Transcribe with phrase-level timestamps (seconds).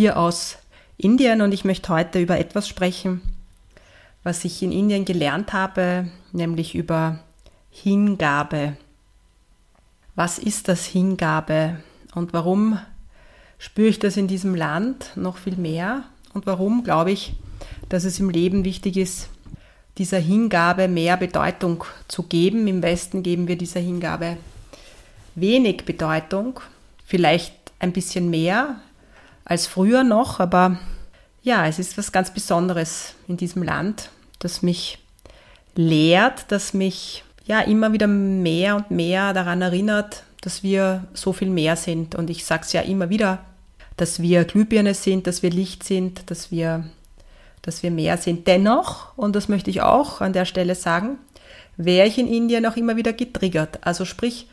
[0.00, 0.56] hier aus
[0.96, 3.20] Indien und ich möchte heute über etwas sprechen,
[4.22, 7.18] was ich in Indien gelernt habe, nämlich über
[7.68, 8.78] Hingabe.
[10.14, 11.80] Was ist das Hingabe
[12.14, 12.78] und warum
[13.58, 17.34] spüre ich das in diesem Land noch viel mehr und warum glaube ich,
[17.90, 19.28] dass es im Leben wichtig ist,
[19.98, 22.66] dieser Hingabe mehr Bedeutung zu geben.
[22.68, 24.38] Im Westen geben wir dieser Hingabe
[25.34, 26.60] wenig Bedeutung,
[27.04, 28.80] vielleicht ein bisschen mehr
[29.50, 30.78] als früher noch, aber
[31.42, 34.98] ja, es ist was ganz Besonderes in diesem Land, das mich
[35.74, 41.50] lehrt, das mich ja immer wieder mehr und mehr daran erinnert, dass wir so viel
[41.50, 42.14] mehr sind.
[42.14, 43.40] Und ich sage es ja immer wieder,
[43.96, 46.84] dass wir Glühbirne sind, dass wir Licht sind, dass wir
[47.62, 48.46] dass wir mehr sind.
[48.46, 51.18] Dennoch, und das möchte ich auch an der Stelle sagen,
[51.76, 53.80] wäre ich in Indien auch immer wieder getriggert.
[53.82, 54.46] Also sprich,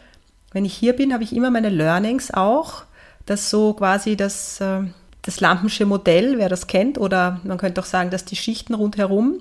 [0.51, 2.83] wenn ich hier bin, habe ich immer meine Learnings auch,
[3.27, 4.81] dass so quasi das, äh,
[5.21, 9.35] das Lampensche Modell, wer das kennt, oder man könnte auch sagen, dass die Schichten rundherum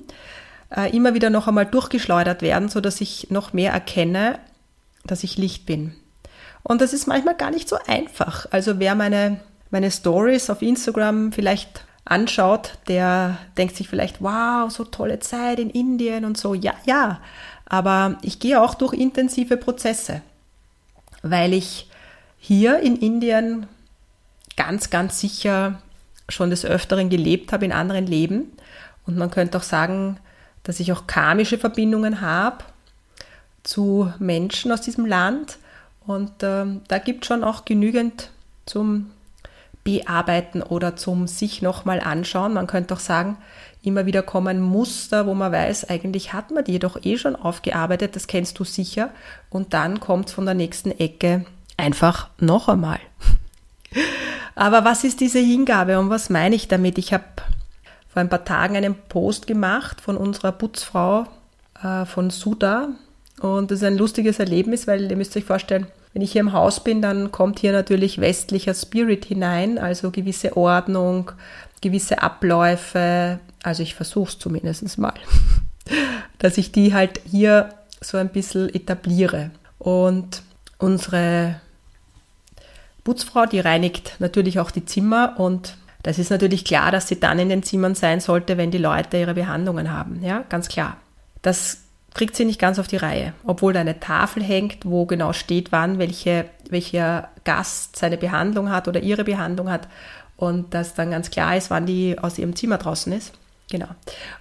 [0.76, 4.38] äh, immer wieder noch einmal durchgeschleudert werden, sodass ich noch mehr erkenne,
[5.04, 5.94] dass ich Licht bin.
[6.62, 8.46] Und das ist manchmal gar nicht so einfach.
[8.50, 14.84] Also wer meine, meine Stories auf Instagram vielleicht anschaut, der denkt sich vielleicht, wow, so
[14.84, 16.54] tolle Zeit in Indien und so.
[16.54, 17.20] Ja, ja,
[17.66, 20.22] aber ich gehe auch durch intensive Prozesse,
[21.22, 21.88] weil ich
[22.38, 23.66] hier in Indien
[24.56, 25.80] ganz, ganz sicher
[26.28, 28.52] schon des Öfteren gelebt habe in anderen Leben.
[29.06, 30.18] Und man könnte auch sagen,
[30.62, 32.64] dass ich auch karmische Verbindungen habe
[33.62, 35.58] zu Menschen aus diesem Land.
[36.06, 38.30] Und äh, da gibt schon auch genügend
[38.64, 39.10] zum
[39.84, 42.54] bearbeiten oder zum sich nochmal anschauen.
[42.54, 43.36] Man könnte auch sagen,
[43.82, 48.16] immer wieder kommen Muster, wo man weiß, eigentlich hat man die doch eh schon aufgearbeitet,
[48.16, 49.10] das kennst du sicher.
[49.48, 51.44] Und dann kommt von der nächsten Ecke
[51.76, 52.98] einfach noch einmal.
[54.54, 56.98] Aber was ist diese Hingabe und was meine ich damit?
[56.98, 57.24] Ich habe
[58.08, 61.26] vor ein paar Tagen einen Post gemacht von unserer Putzfrau
[61.82, 62.88] äh, von Suda.
[63.40, 66.54] Und das ist ein lustiges Erlebnis, weil ihr müsst euch vorstellen, wenn ich hier im
[66.54, 71.32] Haus bin, dann kommt hier natürlich westlicher Spirit hinein, also gewisse Ordnung,
[71.82, 73.38] gewisse Abläufe.
[73.62, 75.12] Also ich versuche es zumindest mal,
[76.38, 77.68] dass ich die halt hier
[78.00, 79.50] so ein bisschen etabliere.
[79.78, 80.40] Und
[80.78, 81.60] unsere
[83.06, 87.38] Putzfrau, die reinigt natürlich auch die Zimmer und das ist natürlich klar, dass sie dann
[87.38, 90.20] in den Zimmern sein sollte, wenn die Leute ihre Behandlungen haben.
[90.24, 90.96] Ja, ganz klar.
[91.40, 91.82] Das
[92.14, 95.70] kriegt sie nicht ganz auf die Reihe, obwohl da eine Tafel hängt, wo genau steht,
[95.70, 99.86] wann welche, welcher Gast seine Behandlung hat oder ihre Behandlung hat
[100.36, 103.32] und dass dann ganz klar ist, wann die aus ihrem Zimmer draußen ist.
[103.68, 103.88] Genau.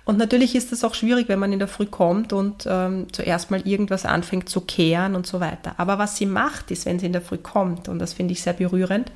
[0.03, 3.49] Und natürlich ist es auch schwierig, wenn man in der Früh kommt und ähm, zuerst
[3.49, 5.73] mal irgendwas anfängt zu kehren und so weiter.
[5.77, 8.43] Aber was sie macht, ist, wenn sie in der Früh kommt, und das finde ich
[8.43, 9.11] sehr berührend,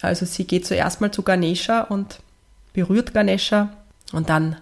[0.00, 2.20] also sie geht zuerst mal zu Ganesha und
[2.72, 3.70] berührt Ganesha
[4.12, 4.56] und dann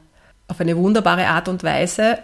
[0.48, 2.18] auf eine wunderbare Art und Weise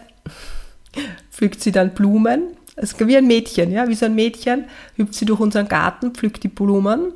[1.31, 2.56] pflückt sie dann Blumen.
[2.77, 4.66] Es ist wie ein Mädchen, ja, wie so ein Mädchen,
[4.97, 7.12] hüpft sie durch unseren Garten, pflückt die Blumen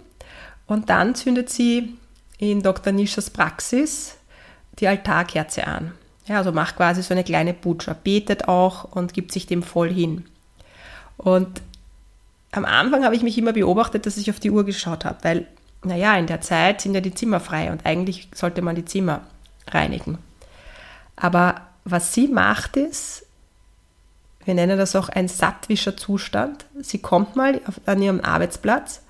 [0.67, 1.97] und dann zündet sie
[2.39, 2.93] in Dr.
[2.93, 4.17] Nischas Praxis
[4.81, 5.93] die Altarkerze an.
[6.27, 9.91] Ja, also macht quasi so eine kleine Putscha, betet auch und gibt sich dem voll
[9.91, 10.27] hin.
[11.17, 11.61] Und
[12.53, 15.47] am Anfang habe ich mich immer beobachtet, dass ich auf die Uhr geschaut habe, weil,
[15.83, 19.23] naja, in der Zeit sind ja die Zimmer frei und eigentlich sollte man die Zimmer
[19.69, 20.19] reinigen.
[21.17, 23.27] Aber was sie macht ist,
[24.45, 26.65] wir nennen das auch ein sattwischer Zustand.
[26.81, 29.03] Sie kommt mal auf, an ihrem Arbeitsplatz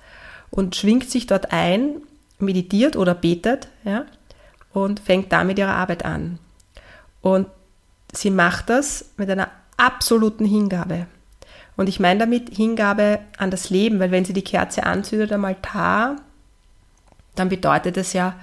[0.49, 2.01] und schwingt sich dort ein,
[2.39, 4.05] meditiert oder betet, ja,
[4.73, 6.39] und fängt damit ihre Arbeit an.
[7.21, 7.47] Und
[8.13, 11.07] sie macht das mit einer absoluten Hingabe.
[11.77, 15.45] Und ich meine damit Hingabe an das Leben, weil wenn sie die Kerze anzündet am
[15.45, 16.17] Altar,
[17.35, 18.35] dann bedeutet es ja,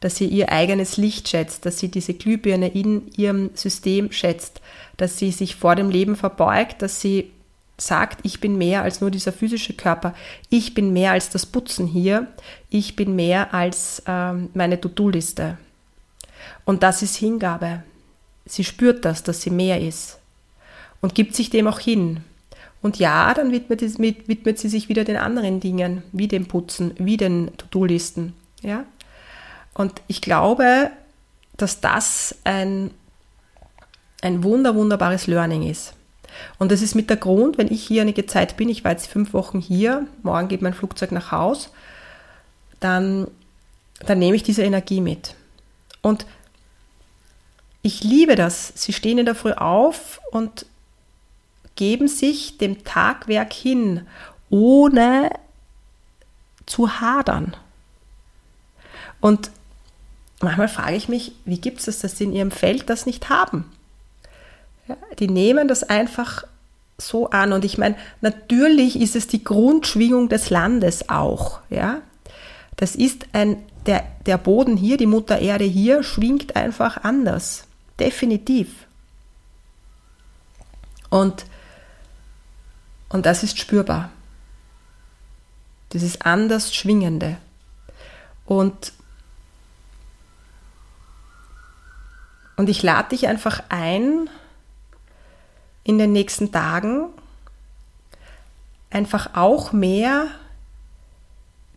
[0.00, 4.60] dass sie ihr eigenes Licht schätzt, dass sie diese Glühbirne in ihrem System schätzt,
[4.96, 7.30] dass sie sich vor dem Leben verbeugt, dass sie
[7.78, 10.14] sagt, ich bin mehr als nur dieser physische Körper,
[10.50, 12.26] ich bin mehr als das Putzen hier,
[12.68, 15.56] ich bin mehr als ähm, meine To-Do-Liste.
[16.64, 17.82] Und das ist Hingabe.
[18.44, 20.18] Sie spürt das, dass sie mehr ist
[21.00, 22.24] und gibt sich dem auch hin.
[22.80, 27.16] Und ja, dann widmet, widmet sie sich wieder den anderen Dingen, wie dem Putzen, wie
[27.16, 28.34] den To-Do-Listen.
[28.60, 28.84] Ja?
[29.74, 30.90] Und ich glaube,
[31.56, 32.90] dass das ein,
[34.20, 35.94] ein wunder, wunderbares Learning ist.
[36.58, 39.06] Und das ist mit der Grund, wenn ich hier einige Zeit bin, ich war jetzt
[39.06, 41.70] fünf Wochen hier, morgen geht mein Flugzeug nach Haus,
[42.80, 43.28] dann,
[44.06, 45.34] dann nehme ich diese Energie mit.
[46.02, 46.26] Und
[47.82, 48.72] ich liebe das.
[48.76, 50.66] Sie stehen in der Früh auf und
[51.74, 54.06] geben sich dem Tagwerk hin,
[54.50, 55.30] ohne
[56.66, 57.56] zu hadern.
[59.20, 59.50] Und
[60.40, 63.30] manchmal frage ich mich, wie gibt es das, dass sie in ihrem Feld das nicht
[63.30, 63.70] haben?
[64.86, 66.44] Ja, die nehmen das einfach
[66.98, 67.52] so an.
[67.52, 71.60] Und ich meine, natürlich ist es die Grundschwingung des Landes auch.
[71.70, 72.00] Ja?
[72.76, 77.64] Das ist ein, der, der Boden hier, die Mutter Erde hier, schwingt einfach anders.
[77.98, 78.86] Definitiv.
[81.10, 81.44] Und,
[83.08, 84.10] und das ist spürbar.
[85.90, 87.36] Das ist anders schwingende.
[88.46, 88.92] Und,
[92.56, 94.30] und ich lade dich einfach ein,
[95.84, 97.08] in den nächsten Tagen
[98.90, 100.28] einfach auch mehr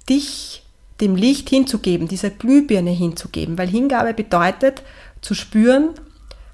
[0.08, 0.65] dich
[1.02, 4.84] dem Licht hinzugeben, dieser Glühbirne hinzugeben, weil Hingabe bedeutet
[5.22, 5.90] zu spüren,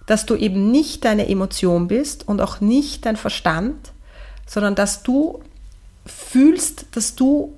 [0.07, 3.91] dass du eben nicht deine Emotion bist und auch nicht dein Verstand,
[4.47, 5.41] sondern dass du
[6.05, 7.53] fühlst, dass du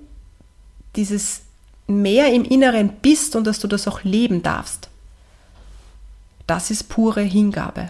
[0.95, 1.41] dieses
[1.88, 4.89] mehr im Inneren bist und dass du das auch leben darfst.
[6.45, 7.89] Das ist pure Hingabe.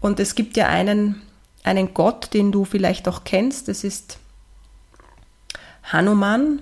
[0.00, 1.20] Und es gibt ja einen,
[1.64, 4.18] einen Gott, den du vielleicht auch kennst, das ist
[5.92, 6.60] Hanuman.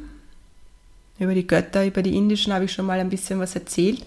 [1.19, 4.05] Über die Götter, über die indischen habe ich schon mal ein bisschen was erzählt.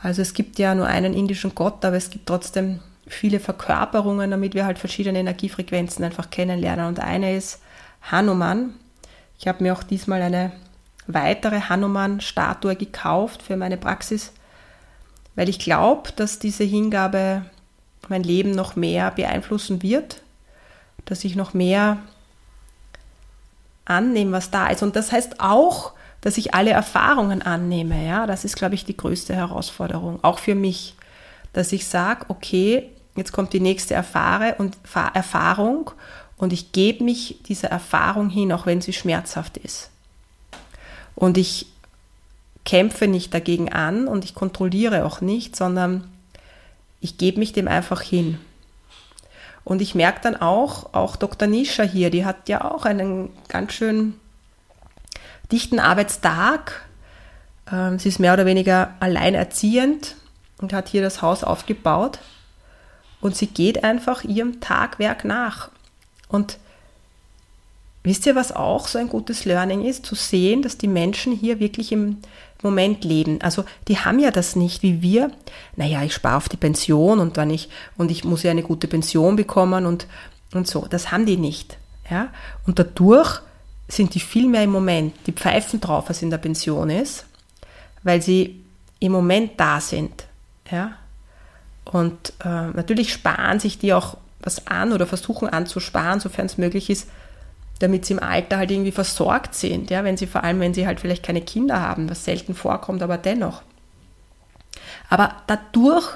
[0.00, 4.54] Also es gibt ja nur einen indischen Gott, aber es gibt trotzdem viele Verkörperungen, damit
[4.54, 6.86] wir halt verschiedene Energiefrequenzen einfach kennenlernen.
[6.86, 7.60] Und eine ist
[8.02, 8.74] Hanuman.
[9.38, 10.52] Ich habe mir auch diesmal eine
[11.06, 14.32] weitere Hanuman-Statue gekauft für meine Praxis,
[15.34, 17.44] weil ich glaube, dass diese Hingabe
[18.08, 20.22] mein Leben noch mehr beeinflussen wird,
[21.04, 21.98] dass ich noch mehr
[23.84, 24.82] annehme, was da ist.
[24.82, 28.06] Und das heißt auch, dass ich alle Erfahrungen annehme.
[28.06, 30.94] Ja, das ist, glaube ich, die größte Herausforderung, auch für mich,
[31.52, 35.90] dass ich sage, okay, jetzt kommt die nächste Erfahrung
[36.36, 39.90] und ich gebe mich dieser Erfahrung hin, auch wenn sie schmerzhaft ist.
[41.14, 41.66] Und ich
[42.64, 46.04] kämpfe nicht dagegen an und ich kontrolliere auch nicht, sondern
[47.00, 48.38] ich gebe mich dem einfach hin.
[49.64, 51.46] Und ich merke dann auch, auch Dr.
[51.48, 54.14] Nisha hier, die hat ja auch einen ganz schön
[55.52, 56.86] dichten Arbeitstag.
[57.70, 60.16] Ähm, sie ist mehr oder weniger alleinerziehend
[60.58, 62.18] und hat hier das Haus aufgebaut.
[63.20, 65.70] Und sie geht einfach ihrem Tagwerk nach.
[66.28, 66.58] Und
[68.02, 70.04] wisst ihr, was auch so ein gutes Learning ist?
[70.04, 72.18] Zu sehen, dass die Menschen hier wirklich im
[72.62, 73.40] Moment leben.
[73.42, 75.30] Also die haben ja das nicht wie wir.
[75.76, 78.88] Naja, ich spare auf die Pension und dann ich, und ich muss ja eine gute
[78.88, 80.06] Pension bekommen und,
[80.54, 80.86] und so.
[80.88, 81.76] Das haben die nicht.
[82.10, 82.28] Ja?
[82.66, 83.40] Und dadurch
[83.88, 85.14] sind die viel mehr im Moment.
[85.26, 87.26] Die pfeifen drauf, was in der Pension ist,
[88.02, 88.62] weil sie
[89.00, 90.24] im Moment da sind.
[90.70, 90.92] Ja?
[91.84, 96.90] Und äh, natürlich sparen sich die auch was an oder versuchen anzusparen, sofern es möglich
[96.90, 97.08] ist,
[97.82, 100.86] damit sie im Alter halt irgendwie versorgt sind, ja, wenn sie vor allem, wenn sie
[100.86, 103.62] halt vielleicht keine Kinder haben, was selten vorkommt, aber dennoch.
[105.10, 106.08] Aber dadurch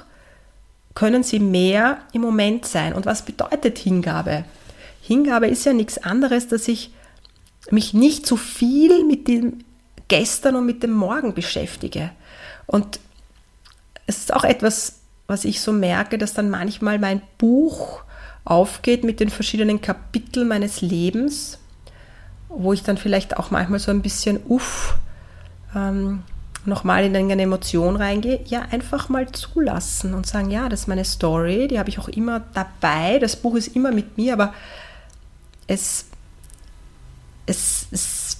[0.94, 2.94] können sie mehr im Moment sein.
[2.94, 4.44] Und was bedeutet Hingabe?
[5.02, 6.90] Hingabe ist ja nichts anderes, dass ich
[7.70, 9.64] mich nicht zu viel mit dem
[10.08, 12.10] Gestern und mit dem Morgen beschäftige.
[12.66, 13.00] Und
[14.06, 18.02] es ist auch etwas, was ich so merke, dass dann manchmal mein Buch
[18.46, 21.58] aufgeht mit den verschiedenen Kapiteln meines Lebens,
[22.48, 24.96] wo ich dann vielleicht auch manchmal so ein bisschen uff
[25.74, 26.22] ähm,
[26.64, 31.04] nochmal in eine Emotion reingehe, ja, einfach mal zulassen und sagen, ja, das ist meine
[31.04, 34.54] Story, die habe ich auch immer dabei, das Buch ist immer mit mir, aber
[35.66, 36.06] es,
[37.46, 38.38] es, es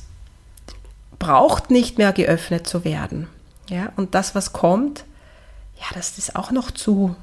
[1.19, 3.29] braucht nicht mehr geöffnet zu werden.
[3.69, 5.05] Ja, und das, was kommt,
[5.77, 7.17] ja, das ist auch noch zu,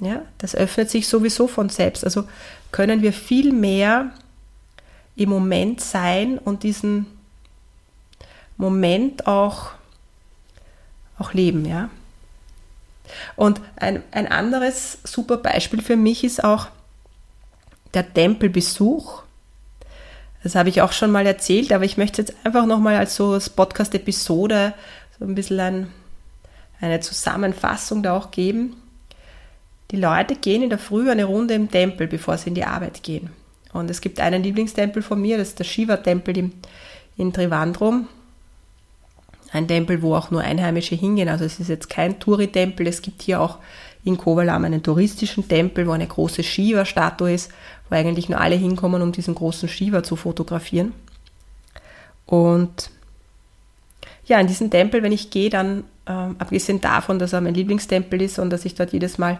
[0.00, 2.04] ja, das öffnet sich sowieso von selbst.
[2.04, 2.24] Also
[2.70, 4.10] können wir viel mehr
[5.16, 7.06] im Moment sein und diesen
[8.56, 9.70] Moment auch,
[11.18, 11.90] auch leben, ja.
[13.36, 16.68] Und ein, ein anderes super Beispiel für mich ist auch
[17.94, 19.22] der Tempelbesuch.
[20.42, 23.38] Das habe ich auch schon mal erzählt, aber ich möchte jetzt einfach nochmal als so
[23.54, 24.74] Podcast-Episode
[25.18, 25.92] so ein bisschen ein,
[26.80, 28.81] eine Zusammenfassung da auch geben.
[29.92, 33.02] Die Leute gehen in der Früh eine Runde im Tempel, bevor sie in die Arbeit
[33.02, 33.30] gehen.
[33.72, 36.50] Und es gibt einen Lieblingstempel von mir, das ist der Shiva-Tempel
[37.16, 38.08] in Trivandrum.
[39.52, 41.28] Ein Tempel, wo auch nur Einheimische hingehen.
[41.28, 42.86] Also es ist jetzt kein Touri-Tempel.
[42.86, 43.58] Es gibt hier auch
[44.02, 47.52] in Kovalam einen touristischen Tempel, wo eine große Shiva-Statue ist,
[47.88, 50.94] wo eigentlich nur alle hinkommen, um diesen großen Shiva zu fotografieren.
[52.24, 52.90] Und
[54.24, 58.22] ja, in diesen Tempel, wenn ich gehe, dann, ähm, abgesehen davon, dass er mein Lieblingstempel
[58.22, 59.38] ist und dass ich dort jedes Mal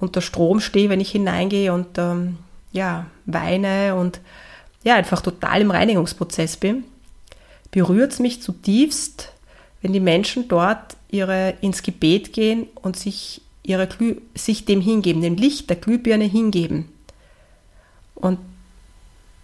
[0.00, 2.38] unter Strom stehe, wenn ich hineingehe und ähm,
[2.72, 4.20] ja, weine und
[4.84, 6.84] ja, einfach total im Reinigungsprozess bin,
[7.70, 9.32] berührt es mich zutiefst,
[9.80, 15.22] wenn die Menschen dort ihre, ins Gebet gehen und sich, ihre Glüh, sich dem hingeben,
[15.22, 16.88] dem Licht der Glühbirne hingeben.
[18.14, 18.38] Und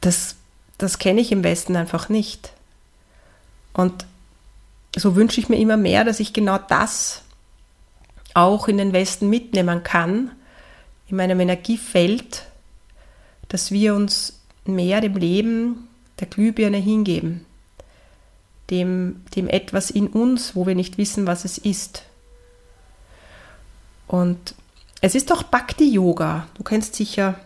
[0.00, 0.36] das,
[0.76, 2.52] das kenne ich im Westen einfach nicht.
[3.72, 4.06] Und
[4.96, 7.22] so wünsche ich mir immer mehr, dass ich genau das
[8.34, 10.30] auch in den Westen mitnehmen kann
[11.08, 12.44] in meinem Energiefeld,
[13.48, 15.88] dass wir uns mehr dem Leben
[16.20, 17.46] der Glühbirne hingeben,
[18.70, 22.02] dem, dem etwas in uns, wo wir nicht wissen, was es ist.
[24.06, 24.54] Und
[25.00, 26.46] es ist auch Bhakti-Yoga.
[26.54, 27.38] Du kennst sicher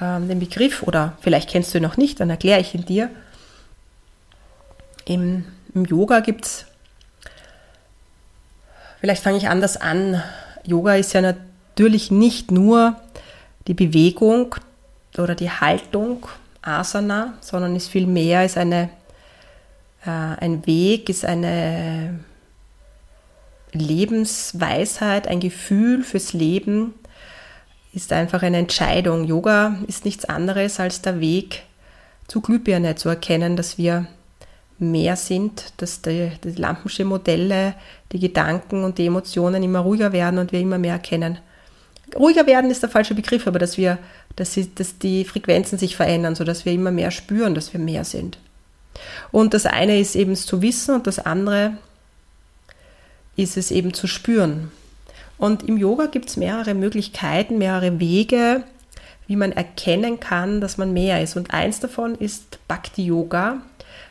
[0.00, 3.10] ähm, den Begriff oder vielleicht kennst du ihn noch nicht, dann erkläre ich ihn dir.
[5.04, 6.66] Im, im Yoga gibt es,
[9.00, 10.22] vielleicht fange ich anders an.
[10.64, 11.34] Yoga ist ja
[11.76, 12.96] natürlich nicht nur
[13.66, 14.54] die Bewegung
[15.18, 16.26] oder die Haltung,
[16.62, 18.88] Asana, sondern ist viel mehr, ist eine,
[20.06, 22.18] äh, ein Weg, ist eine
[23.72, 26.94] Lebensweisheit, ein Gefühl fürs Leben,
[27.92, 29.24] ist einfach eine Entscheidung.
[29.24, 31.62] Yoga ist nichts anderes als der Weg
[32.26, 34.06] zu Glühbirne, zu erkennen, dass wir
[34.78, 37.74] mehr sind, dass die, die Lampenschen Modelle,
[38.12, 41.38] die Gedanken und die Emotionen immer ruhiger werden und wir immer mehr erkennen,
[42.14, 43.98] ruhiger werden ist der falsche Begriff, aber dass wir,
[44.36, 48.04] dass, sie, dass die Frequenzen sich verändern, sodass wir immer mehr spüren, dass wir mehr
[48.04, 48.38] sind.
[49.32, 51.76] Und das eine ist eben zu wissen und das andere
[53.36, 54.70] ist es eben zu spüren.
[55.38, 58.64] Und im Yoga gibt es mehrere Möglichkeiten, mehrere Wege,
[59.26, 61.36] wie man erkennen kann, dass man mehr ist.
[61.36, 63.60] Und eins davon ist Bhakti Yoga.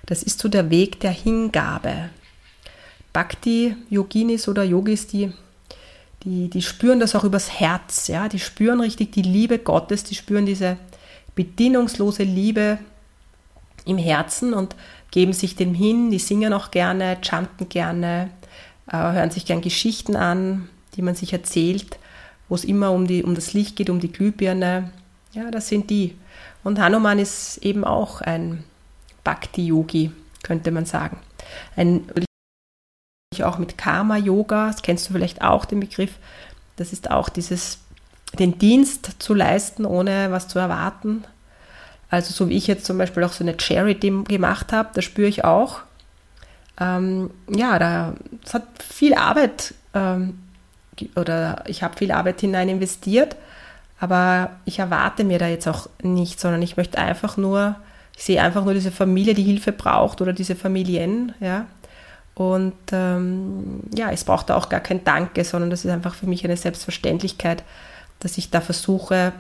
[0.05, 2.09] Das ist so der Weg der Hingabe.
[3.13, 5.31] Bhakti Yoginis oder Yogis, die
[6.25, 10.15] die, die spüren das auch übers Herz, ja, die spüren richtig die Liebe Gottes, die
[10.15, 10.77] spüren diese
[11.36, 12.79] bedingungslose Liebe
[13.86, 14.75] im Herzen und
[15.12, 18.32] geben sich dem hin, die singen auch gerne, chanten gerne,
[18.91, 22.00] äh, hören sich gern Geschichten an, die man sich erzählt,
[22.50, 24.91] wo es immer um, die, um das Licht geht, um die Glühbirne.
[25.34, 26.15] Ja, das sind die.
[26.63, 28.63] Und Hanuman ist eben auch ein
[29.24, 31.17] Bhakti-Yogi, könnte man sagen.
[31.75, 32.05] Ein
[33.44, 36.12] auch mit Karma-Yoga, das kennst du vielleicht auch den Begriff.
[36.75, 37.80] Das ist auch dieses,
[38.38, 41.24] den Dienst zu leisten, ohne was zu erwarten.
[42.10, 45.27] Also so wie ich jetzt zum Beispiel auch so eine Charity gemacht habe, da spüre
[45.27, 45.82] ich auch,
[46.80, 48.13] ähm, ja, da
[48.44, 50.39] es hat viel Arbeit ähm,
[51.15, 53.36] oder ich habe viel Arbeit hinein investiert,
[54.00, 57.75] aber ich erwarte mir da jetzt auch nichts, sondern ich möchte einfach nur,
[58.15, 61.65] ich sehe einfach nur diese Familie, die Hilfe braucht oder diese Familien, ja,
[62.36, 66.27] und ähm, ja, es braucht da auch gar kein Danke, sondern das ist einfach für
[66.27, 67.63] mich eine Selbstverständlichkeit,
[68.20, 69.32] dass ich da versuche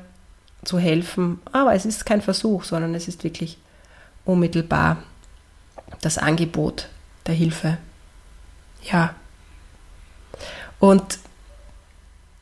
[0.63, 1.39] zu helfen.
[1.51, 3.57] Aber es ist kein Versuch, sondern es ist wirklich
[4.23, 4.97] unmittelbar
[6.01, 6.87] das Angebot
[7.27, 7.77] der Hilfe.
[8.83, 9.13] Ja.
[10.79, 11.19] Und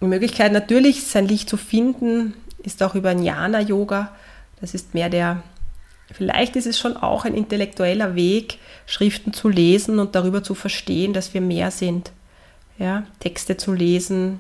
[0.02, 4.12] die Möglichkeit natürlich, sein Licht zu finden, ist auch über Jnana-Yoga.
[4.62, 5.42] Das ist mehr der
[6.12, 11.14] Vielleicht ist es schon auch ein intellektueller Weg, Schriften zu lesen und darüber zu verstehen,
[11.14, 12.12] dass wir mehr sind.
[12.78, 14.40] Ja, Texte zu lesen,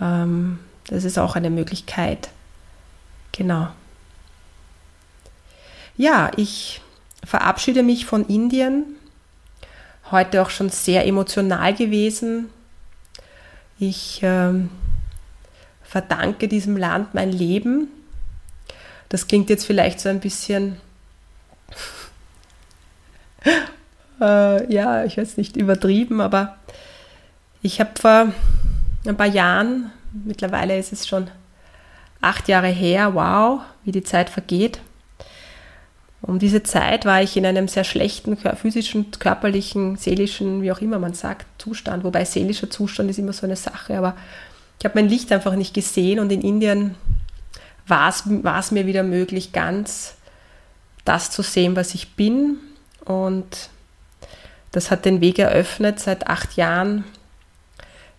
[0.00, 2.30] ähm, das ist auch eine Möglichkeit.
[3.32, 3.68] Genau.
[5.96, 6.80] Ja, ich
[7.24, 8.84] verabschiede mich von Indien.
[10.10, 12.48] Heute auch schon sehr emotional gewesen.
[13.78, 14.70] Ich ähm,
[15.82, 17.88] verdanke diesem Land mein Leben
[19.08, 20.76] das klingt jetzt vielleicht so ein bisschen,
[24.20, 26.56] äh, ja, ich weiß nicht, übertrieben, aber
[27.62, 28.32] ich habe vor
[29.06, 31.30] ein paar Jahren, mittlerweile ist es schon
[32.20, 34.80] acht Jahre her, wow, wie die Zeit vergeht,
[36.20, 40.98] Um diese Zeit war ich in einem sehr schlechten physischen, körperlichen, seelischen, wie auch immer
[40.98, 42.02] man sagt, Zustand.
[42.02, 43.96] Wobei seelischer Zustand ist immer so eine Sache.
[43.96, 44.16] Aber
[44.78, 46.96] ich habe mein Licht einfach nicht gesehen und in Indien
[47.88, 50.14] war es mir wieder möglich, ganz
[51.04, 52.58] das zu sehen, was ich bin.
[53.04, 53.70] Und
[54.72, 55.98] das hat den Weg eröffnet.
[55.98, 57.04] Seit acht Jahren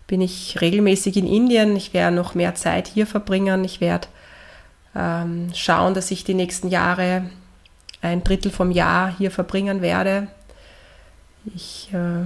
[0.08, 1.76] bin ich regelmäßig in Indien.
[1.76, 3.64] Ich werde noch mehr Zeit hier verbringen.
[3.64, 4.08] Ich werde
[4.96, 7.30] ähm, schauen, dass ich die nächsten Jahre
[8.02, 10.28] ein Drittel vom Jahr hier verbringen werde.
[11.54, 12.26] Ich äh,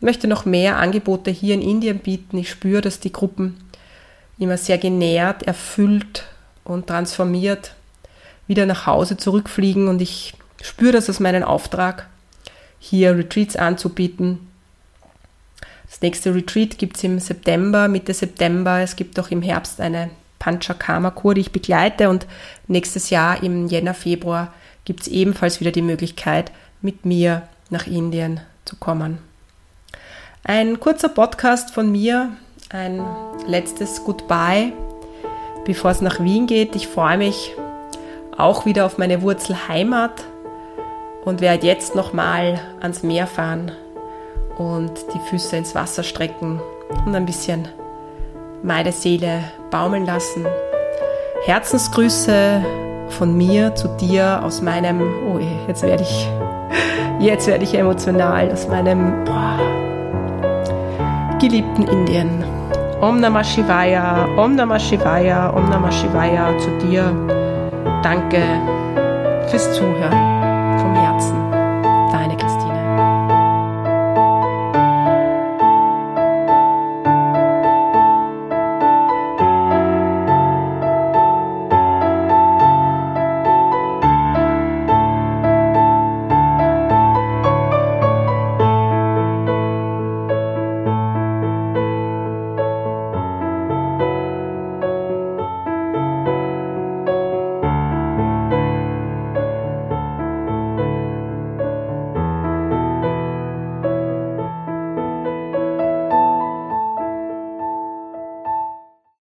[0.00, 2.38] möchte noch mehr Angebote hier in Indien bieten.
[2.38, 3.56] Ich spüre, dass die Gruppen
[4.38, 6.24] immer sehr genährt, erfüllt
[6.64, 7.74] und transformiert
[8.46, 12.08] wieder nach Hause zurückfliegen und ich spüre das als meinen Auftrag,
[12.78, 14.48] hier Retreats anzubieten.
[15.86, 18.80] Das nächste Retreat gibt es im September, Mitte September.
[18.80, 22.26] Es gibt auch im Herbst eine Panchakarma-Kur, die ich begleite und
[22.66, 24.52] nächstes Jahr im Jänner, Februar
[24.84, 26.50] gibt es ebenfalls wieder die Möglichkeit,
[26.80, 29.18] mit mir nach Indien zu kommen.
[30.42, 32.30] Ein kurzer Podcast von mir,
[32.70, 33.04] ein
[33.46, 34.72] letztes Goodbye,
[35.64, 36.76] bevor es nach Wien geht.
[36.76, 37.54] Ich freue mich
[38.36, 40.24] auch wieder auf meine Wurzelheimat
[41.24, 43.72] und werde jetzt nochmal ans Meer fahren
[44.58, 46.60] und die Füße ins Wasser strecken
[47.06, 47.68] und ein bisschen
[48.62, 50.46] meine Seele baumeln lassen.
[51.44, 52.62] Herzensgrüße
[53.08, 56.28] von mir zu dir aus meinem, oh jetzt werde ich,
[57.20, 59.58] jetzt werde ich emotional, aus meinem boah,
[61.40, 62.49] geliebten Indien.
[63.00, 67.08] Om Namah Shivaya, Om Namah Shivaya, Om Namah Shivaya zu dir.
[68.02, 68.42] Danke
[69.48, 70.39] fürs Zuhören.